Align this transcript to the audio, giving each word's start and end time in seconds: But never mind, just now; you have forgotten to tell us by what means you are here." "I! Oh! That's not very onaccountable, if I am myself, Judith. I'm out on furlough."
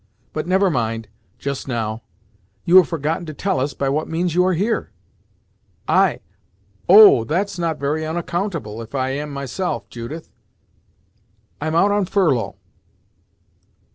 But 0.33 0.47
never 0.47 0.71
mind, 0.71 1.09
just 1.37 1.67
now; 1.67 2.01
you 2.65 2.77
have 2.77 2.87
forgotten 2.87 3.27
to 3.27 3.35
tell 3.35 3.59
us 3.59 3.75
by 3.75 3.87
what 3.87 4.07
means 4.09 4.33
you 4.33 4.43
are 4.47 4.53
here." 4.55 4.89
"I! 5.87 6.21
Oh! 6.89 7.23
That's 7.23 7.59
not 7.59 7.77
very 7.77 8.01
onaccountable, 8.03 8.81
if 8.81 8.95
I 8.95 9.09
am 9.11 9.29
myself, 9.29 9.87
Judith. 9.89 10.31
I'm 11.61 11.75
out 11.75 11.91
on 11.91 12.05
furlough." 12.07 12.55